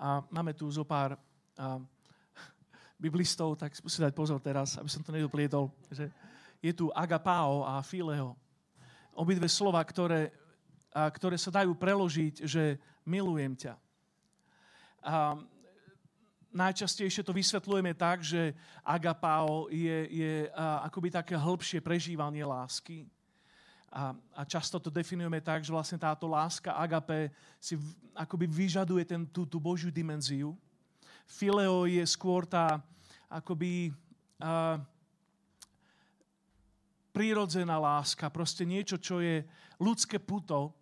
[0.00, 1.20] A máme tu zo pár
[1.60, 1.84] um,
[2.96, 5.68] biblistov, tak musím dať pozor teraz, aby som to nedoplietol.
[5.92, 6.08] Že
[6.64, 8.32] je tu agapao a fileo.
[9.12, 10.32] Obidve slova, ktoré,
[10.90, 13.74] ktoré sa dajú preložiť, že milujem ťa.
[15.06, 15.38] A
[16.50, 23.06] najčastejšie to vysvetľujeme tak, že agapao je, je a, akoby také hĺbšie prežívanie lásky.
[23.90, 29.02] A, a často to definujeme tak, že vlastne táto láska agape si v, akoby vyžaduje
[29.06, 30.54] ten, tú, tú Božiu dimenziu.
[31.26, 32.82] Fileo je skôr tá
[33.30, 33.94] akoby
[34.42, 34.82] a,
[37.10, 39.42] prírodzená láska, proste niečo, čo je
[39.78, 40.79] ľudské puto.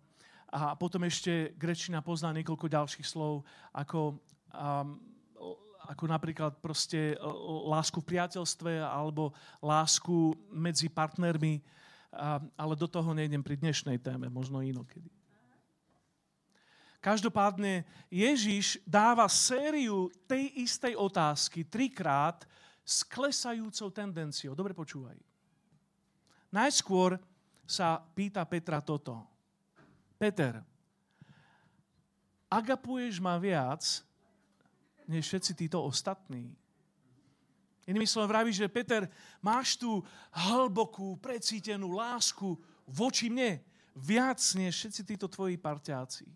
[0.49, 4.17] A potom ešte grečina pozná niekoľko ďalších slov, ako
[4.49, 4.97] um,
[5.89, 7.25] ako napríklad proste e,
[7.65, 11.65] lásku v priateľstve alebo lásku medzi partnermi,
[12.57, 15.09] ale do toho nejdem pri dnešnej téme, možno inokedy.
[16.99, 22.43] Každopádne Ježiš dáva sériu tej istej otázky trikrát
[22.83, 24.51] s klesajúcou tendenciou.
[24.51, 25.15] Dobre počúvaj.
[26.51, 27.15] Najskôr
[27.63, 29.21] sa pýta Petra toto.
[30.19, 30.59] Peter,
[32.51, 34.03] agapuješ ma viac,
[35.07, 36.51] než všetci títo ostatní.
[37.87, 39.07] Inými slovami vraví, že Peter,
[39.41, 42.53] máš tu hlbokú, precítenú lásku
[42.85, 43.63] voči mne
[43.95, 46.27] viac než všetci títo tvoji parťáci.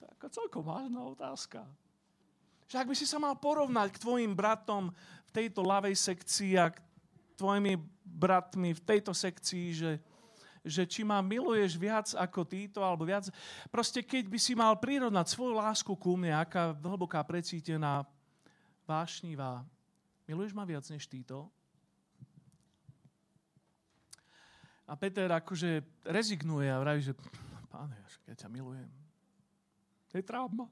[0.00, 1.62] Taká celkom vážna otázka.
[2.66, 4.90] Že ak by si sa mal porovnať k tvojim bratom
[5.28, 6.80] v tejto ľavej sekcii a k
[7.36, 9.90] tvojimi bratmi v tejto sekcii, že
[10.64, 13.28] že či ma miluješ viac ako títo, alebo viac.
[13.68, 18.08] Proste keď by si mal prirovnať svoju lásku ku mne, aká hlboká, precítená,
[18.88, 19.60] vášnivá,
[20.24, 21.52] miluješ ma viac než títo?
[24.84, 27.16] A Peter akože rezignuje a vraví, že
[27.72, 27.96] páne,
[28.28, 28.88] ja ťa milujem.
[30.12, 30.68] To je trauma.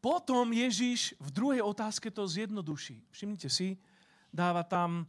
[0.00, 3.04] Potom Ježiš v druhej otázke to zjednoduší.
[3.12, 3.76] Všimnite si,
[4.32, 5.04] dáva tam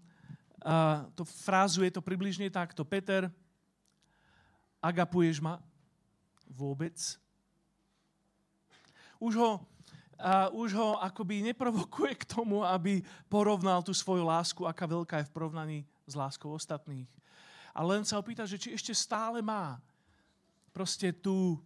[0.61, 2.85] a to frázuje to približne takto.
[2.85, 3.25] Peter,
[4.77, 5.57] agapuješ ma?
[6.45, 6.97] Vôbec?
[9.17, 9.61] Už ho,
[10.21, 15.29] a už ho akoby neprovokuje k tomu, aby porovnal tú svoju lásku, aká veľká je
[15.29, 17.09] v porovnaní s láskou ostatných.
[17.73, 19.81] Ale len sa opýta, že či ešte stále má
[20.69, 21.57] proste tú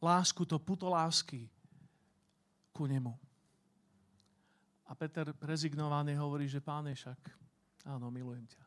[0.00, 1.48] lásku, to puto lásky
[2.72, 3.12] ku nemu.
[4.86, 7.18] A Peter rezignovaný hovorí, že páne však
[7.86, 8.62] Áno, milujem ťa.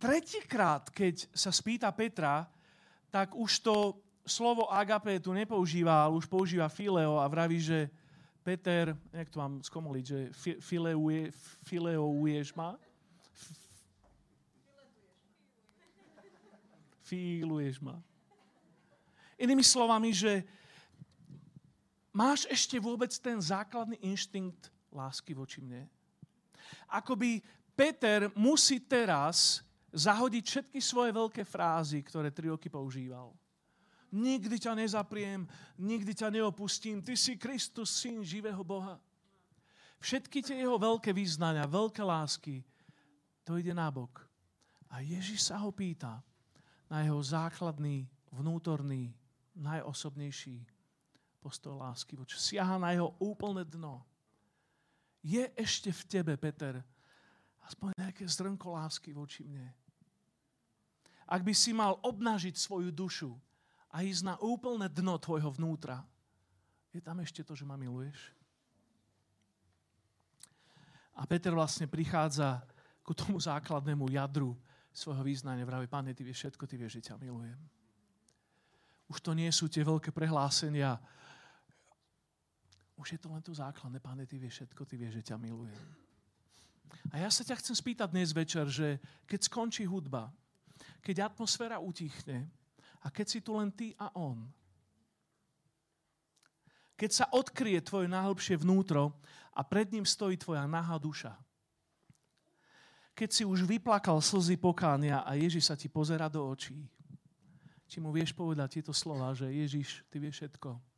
[0.00, 2.46] Tretíkrát, keď sa spýta Petra,
[3.10, 7.90] tak už to slovo agape tu nepoužíva, ale už používa fileo a vraví, že
[8.40, 10.18] Peter, jak to mám skomoliť, že
[10.62, 11.28] fileuje,
[11.66, 12.78] fileuješ ma?
[17.04, 18.00] Filuješ ma.
[19.36, 20.46] Inými slovami, že
[22.14, 25.90] máš ešte vôbec ten základný inštinkt lásky voči mne?
[26.90, 27.40] Akoby
[27.72, 29.62] Peter musí teraz
[29.94, 33.34] zahodiť všetky svoje veľké frázy, ktoré tri roky používal.
[34.10, 35.46] nikdy ťa nezapriem,
[35.78, 38.98] nikdy ťa neopustím, ty si Kristus, syn živého Boha.
[40.02, 42.66] Všetky tie jeho veľké význania, veľké lásky,
[43.46, 44.26] to ide nabok.
[44.90, 46.18] A Ježiš sa ho pýta
[46.90, 49.14] na jeho základný, vnútorný,
[49.54, 50.66] najosobnejší
[51.38, 52.18] postoj lásky.
[52.26, 54.02] Siaha na jeho úplné dno.
[55.20, 56.80] Je ešte v tebe, Peter,
[57.68, 59.68] aspoň nejaké zrnko lásky voči mne.
[61.30, 63.30] Ak by si mal obnažiť svoju dušu
[63.94, 66.02] a ísť na úplné dno tvojho vnútra,
[66.90, 68.34] je tam ešte to, že ma miluješ?
[71.14, 72.64] A Peter vlastne prichádza
[73.04, 74.56] ku tomu základnému jadru
[74.90, 75.68] svojho význania.
[75.68, 77.60] Vraví, Pane, Ty vieš všetko, Ty vieš, že ťa milujem.
[79.10, 80.98] Už to nie sú tie veľké prehlásenia.
[83.00, 83.96] Už je to len to základné.
[83.96, 85.80] Pane, Ty vieš všetko, Ty vieš, že ťa milujem.
[87.08, 90.28] A ja sa ťa chcem spýtať dnes večer, že keď skončí hudba,
[91.00, 92.44] keď atmosféra utichne
[93.00, 94.44] a keď si tu len ty a on,
[97.00, 99.16] keď sa odkrie tvoje najhlbšie vnútro
[99.56, 101.32] a pred ním stojí tvoja nahá duša.
[103.16, 106.84] Keď si už vyplakal slzy pokánia a Ježiš sa ti pozera do očí,
[107.88, 110.89] či mu vieš povedať tieto slova, že Ježiš, ty vieš všetko.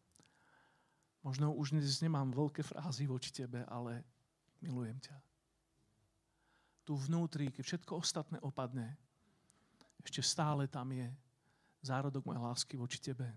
[1.22, 4.02] Možno už dnes nemám veľké frázy voči tebe, ale
[4.58, 5.16] milujem ťa.
[6.82, 8.98] Tu vnútri, keď všetko ostatné opadne,
[10.02, 11.06] ešte stále tam je
[11.78, 13.30] zárodok mojej lásky voči tebe.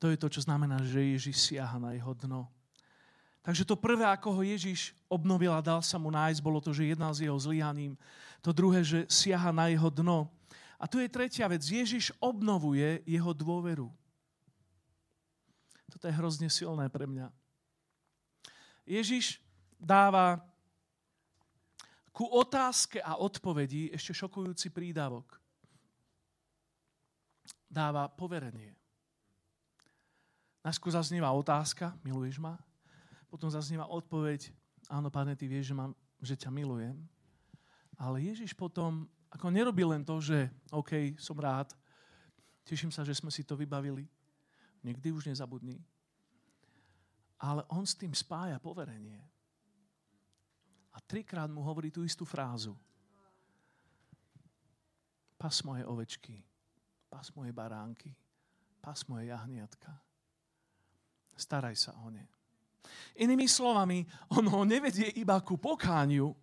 [0.00, 2.48] To je to, čo znamená, že Ježiš siaha na jeho dno.
[3.44, 6.88] Takže to prvé, ako ho Ježiš obnovil a dal sa mu nájsť, bolo to, že
[6.88, 7.96] jednal s jeho zlyhaním.
[8.40, 10.32] To druhé, že siaha na jeho dno.
[10.80, 11.60] A tu je tretia vec.
[11.60, 13.92] Ježiš obnovuje jeho dôveru.
[15.90, 17.28] Toto je hrozne silné pre mňa.
[18.86, 19.42] Ježiš
[19.76, 20.40] dáva
[22.10, 25.38] ku otázke a odpovedi ešte šokujúci prídavok.
[27.70, 28.74] Dáva poverenie.
[30.60, 32.60] Najskôr zaznieva otázka, miluješ ma?
[33.32, 34.52] Potom zaznieva odpoveď,
[34.90, 36.98] áno, pane, ty vieš, že, mám, že ťa milujem.
[37.96, 41.72] Ale Ježiš potom, ako nerobí len to, že OK, som rád,
[42.66, 44.04] teším sa, že sme si to vybavili,
[44.84, 45.80] nikdy už nezabudni.
[47.40, 49.20] Ale on s tým spája poverenie.
[50.92, 52.76] A trikrát mu hovorí tú istú frázu.
[55.40, 56.44] Pas moje ovečky,
[57.08, 58.12] pas moje baránky,
[58.84, 60.10] pas moje jahniatka
[61.40, 62.28] staraj sa o ne.
[63.16, 64.04] Inými slovami,
[64.36, 66.36] on ho nevedie iba ku pokániu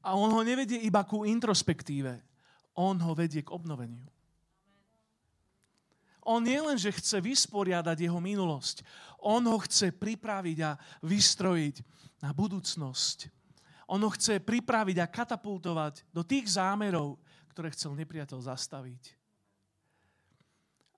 [0.00, 2.24] a on ho nevedie iba ku introspektíve.
[2.80, 4.08] On ho vedie k obnoveniu.
[6.24, 8.80] On nie len, že chce vysporiadať jeho minulosť,
[9.20, 11.84] on ho chce pripraviť a vystrojiť
[12.24, 13.28] na budúcnosť.
[13.88, 17.20] On ho chce pripraviť a katapultovať do tých zámerov,
[17.52, 19.20] ktoré chcel nepriateľ zastaviť.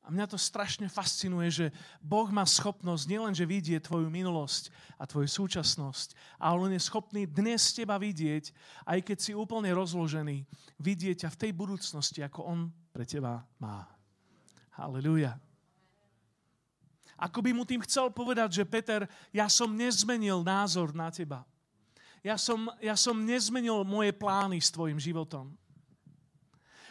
[0.06, 1.66] A mňa to strašne fascinuje, že
[1.98, 7.58] Boh má schopnosť nielenže vidieť tvoju minulosť a tvoju súčasnosť, ale On je schopný dnes
[7.74, 8.54] teba vidieť,
[8.86, 10.46] aj keď si úplne rozložený,
[10.78, 12.58] vidieť ťa v tej budúcnosti, ako On
[12.94, 13.95] pre teba má.
[14.76, 15.40] Halleluja.
[17.16, 21.48] Ako by mu tým chcel povedať, že Peter, ja som nezmenil názor na teba.
[22.20, 25.56] Ja som, ja som nezmenil moje plány s tvojim životom.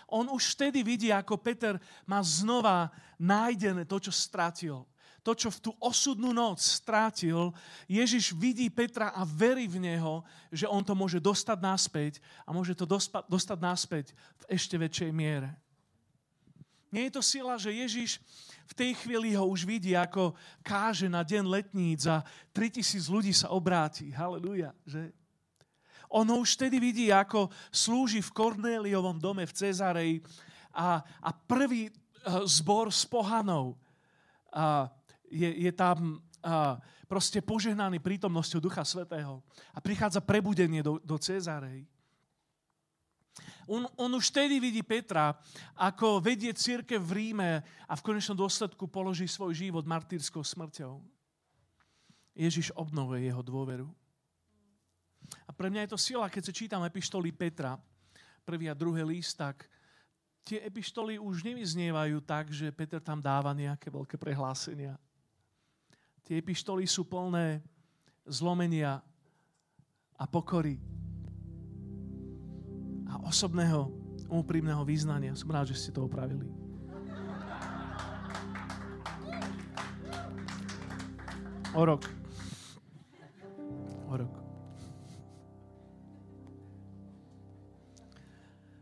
[0.09, 1.77] On už vtedy vidí, ako Peter
[2.09, 2.89] má znova
[3.21, 4.85] nájdené to, čo stratil.
[5.25, 7.49] To, čo v tú osudnú noc strátil,
[7.89, 10.21] Ježiš vidí Petra a verí v neho,
[10.53, 12.13] že on to môže dostať naspäť
[12.45, 12.85] a môže to
[13.25, 15.64] dostať naspäť v ešte väčšej miere.
[16.95, 18.23] Nie je to sila, že Ježiš
[18.71, 20.31] v tej chvíli ho už vidí, ako
[20.63, 22.23] káže na deň letníc a
[22.55, 24.15] 3000 ľudí sa obráti.
[24.15, 24.71] Halleluja.
[24.87, 25.11] Že?
[26.07, 30.23] On ho už vtedy vidí, ako slúži v Kornéliovom dome v Cezarej
[30.71, 31.93] a, a prvý eh,
[32.47, 33.75] zbor s pohanou
[34.55, 34.87] a
[35.27, 36.79] je, je tam a,
[37.11, 39.43] proste požehnaný prítomnosťou Ducha Svetého.
[39.75, 41.83] A prichádza prebudenie do, do Cezarej.
[43.67, 45.35] On, on už vtedy vidí Petra,
[45.75, 47.51] ako vedie církev v Ríme
[47.89, 51.01] a v konečnom dôsledku položí svoj život martýrskou smrťou.
[52.35, 53.87] Ježiš obnovuje jeho dôveru.
[55.47, 57.79] A pre mňa je to sila, keď sa čítam epištoly Petra,
[58.45, 59.65] prvý a druhý list, tak
[60.45, 64.93] tie epištoly už nevyznievajú tak, že Peter tam dáva nejaké veľké prehlásenia.
[66.21, 67.65] Tie epištoly sú plné
[68.29, 69.01] zlomenia
[70.13, 70.77] a pokory
[73.25, 73.89] osobného,
[74.29, 75.33] úprimného význania.
[75.33, 76.45] Som rád, že ste to opravili.
[81.75, 82.07] O rok.
[84.07, 84.33] O rok.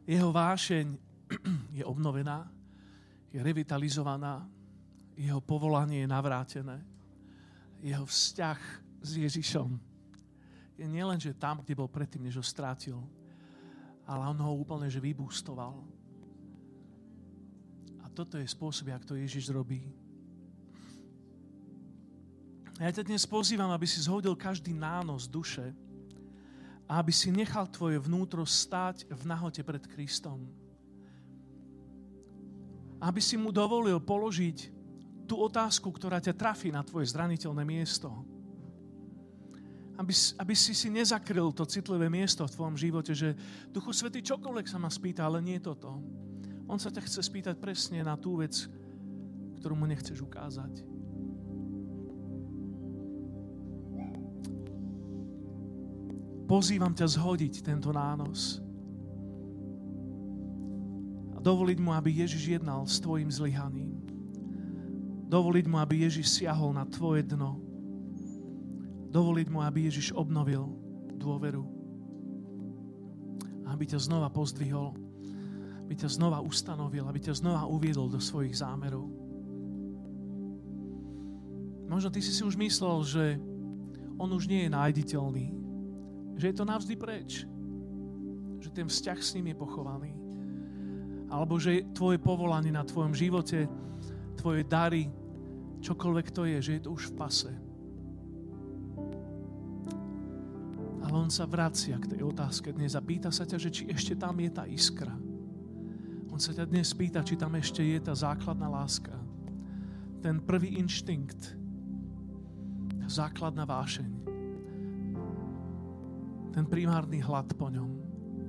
[0.04, 1.00] jeho vášeň
[1.80, 2.52] je obnovená,
[3.32, 4.44] je revitalizovaná,
[5.16, 6.84] jeho povolanie je navrátené,
[7.80, 8.60] jeho vzťah
[9.00, 9.94] s Ježišom
[10.78, 12.98] je nielen, že tam, kde bol predtým, než ho strátil,
[14.04, 15.80] ale on ho úplne, že vybústoval.
[18.04, 19.84] A toto je spôsob, jak to Ježiš robí.
[22.82, 25.72] Ja ťa dnes pozývam, aby si zhodil každý nános duše
[26.90, 30.44] a aby si nechal tvoje vnútro stáť v nahote pred Kristom.
[32.98, 34.74] Aby si mu dovolil položiť
[35.30, 38.10] tú otázku, ktorá ťa trafí na tvoje zraniteľné miesto.
[39.94, 43.38] Aby, aby si si nezakryl to citlivé miesto v tvojom živote, že
[43.70, 46.02] Duchu Svety čokoľvek sa ma spýta, ale nie toto.
[46.66, 48.66] On sa ťa chce spýtať presne na tú vec,
[49.62, 50.82] ktorú mu nechceš ukázať.
[56.50, 58.62] Pozývam ťa zhodiť tento nános
[61.34, 64.04] a dovoliť mu, aby Ježiš jednal s tvojim zlyhaním
[65.34, 67.58] Dovoliť mu, aby Ježiš siahol na tvoje dno.
[69.14, 70.66] Dovoliť mu, aby Ježiš obnovil
[71.22, 71.62] dôveru.
[73.70, 74.98] Aby ťa znova pozdvihol.
[75.86, 77.06] Aby ťa znova ustanovil.
[77.06, 79.06] Aby ťa znova uviedol do svojich zámerov.
[81.86, 83.24] Možno ty si si už myslel, že
[84.18, 85.46] on už nie je nájditeľný.
[86.42, 87.46] Že je to navždy preč.
[88.66, 90.12] Že ten vzťah s ním je pochovaný.
[91.30, 93.70] Alebo že tvoje povolanie na tvojom živote,
[94.42, 95.06] tvoje dary,
[95.86, 97.54] čokoľvek to je, že je to už v pase.
[101.14, 104.18] Ale on sa vracia k tej otázke dnes a pýta sa ťa, že či ešte
[104.18, 105.14] tam je tá iskra.
[106.34, 109.14] On sa ťa dnes pýta, či tam ešte je tá základná láska.
[110.26, 111.54] Ten prvý inštinkt.
[113.06, 114.10] Základná vášeň.
[116.50, 117.94] Ten primárny hlad po ňom.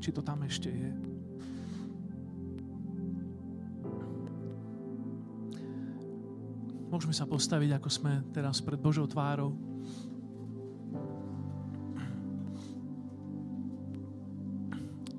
[0.00, 0.88] Či to tam ešte je.
[6.88, 9.52] Môžeme sa postaviť, ako sme teraz pred Božou tvárou.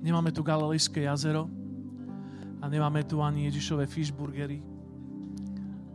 [0.06, 1.49] Nemáme tu Galilejské jazero
[2.62, 4.62] a nemáme tu ani Ježišové fishburgery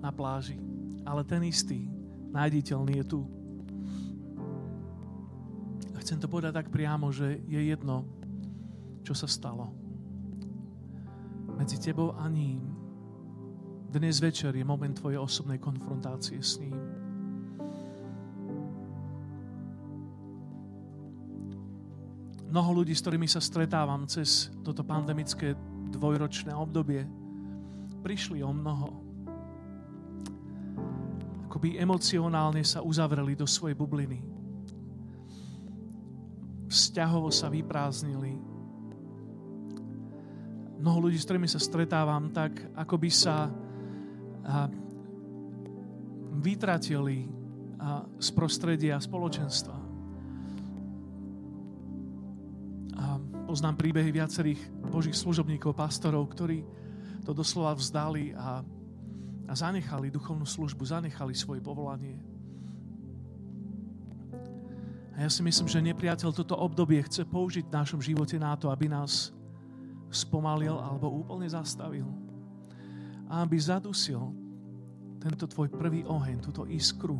[0.02, 0.58] na pláži.
[1.06, 1.86] Ale ten istý,
[2.34, 3.20] nájditeľný je tu.
[5.94, 8.02] A chcem to povedať tak priamo, že je jedno,
[9.06, 9.70] čo sa stalo.
[11.54, 12.66] Medzi tebou a ním
[13.90, 16.74] dnes večer je moment tvojej osobnej konfrontácie s ním.
[22.50, 25.54] Mnoho ľudí, s ktorými sa stretávam cez toto pandemické
[25.94, 27.06] dvojročné obdobie,
[28.02, 28.90] prišli o mnoho.
[31.46, 34.18] Akoby emocionálne sa uzavreli do svojej bubliny.
[36.66, 38.34] Vzťahovo sa vyprázdnili.
[40.82, 43.46] Mnoho ľudí, s ktorými sa stretávam, tak akoby sa
[44.40, 44.66] a
[46.40, 47.28] vytratili
[47.78, 49.79] a z prostredia spoločenstva.
[53.50, 54.62] Poznám príbehy viacerých
[54.94, 56.62] božích služobníkov, pastorov, ktorí
[57.26, 58.62] to doslova vzdali a,
[59.50, 62.14] a zanechali duchovnú službu, zanechali svoje povolanie.
[65.18, 68.70] A ja si myslím, že nepriateľ toto obdobie chce použiť v našom živote na to,
[68.70, 69.34] aby nás
[70.14, 72.06] spomalil alebo úplne zastavil
[73.26, 74.30] a aby zadusil
[75.18, 77.18] tento tvoj prvý oheň, túto iskru.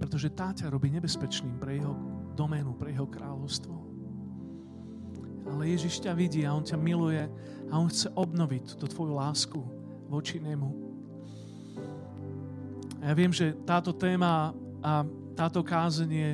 [0.00, 1.92] Pretože tá ťa robí nebezpečným pre jeho
[2.32, 3.87] doménu, pre jeho kráľovstvo.
[5.48, 7.24] Ale Ježiš ťa vidí a On ťa miluje
[7.68, 9.60] a On chce obnoviť túto tvoju lásku
[10.08, 10.70] voči Nemu.
[12.98, 15.06] A ja viem, že táto téma a
[15.38, 16.30] táto kázeň je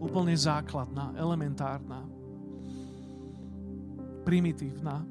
[0.00, 2.06] úplne základná, elementárna,
[4.24, 5.04] primitívna.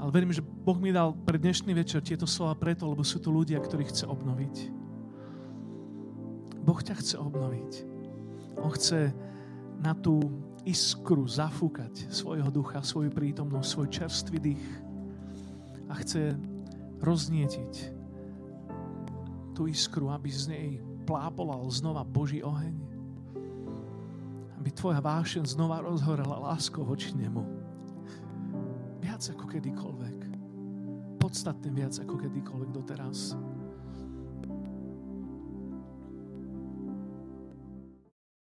[0.00, 3.28] Ale verím, že Boh mi dal pre dnešný večer tieto slova preto, lebo sú to
[3.28, 4.56] ľudia, ktorí chce obnoviť.
[6.60, 7.72] Boh ťa chce obnoviť.
[8.60, 9.12] On chce
[9.80, 10.20] na tú
[10.64, 14.66] iskru zafúkať svojho ducha, svoju prítomnosť, svoj čerstvý dých
[15.90, 16.36] a chce
[17.00, 17.74] roznietiť
[19.56, 20.68] tú iskru, aby z nej
[21.04, 22.76] plápolal znova Boží oheň.
[24.60, 27.60] Aby tvoja vášeň znova rozhorela láskou voči nemu
[29.20, 30.18] viac ako kedykoľvek.
[31.20, 33.36] Podstatne viac ako kedykoľvek doteraz.